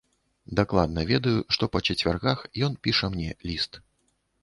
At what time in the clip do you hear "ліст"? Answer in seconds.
3.51-3.83